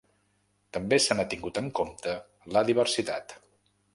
[0.77, 2.15] També se n’ha tingut en compte
[2.57, 3.37] la diversitat.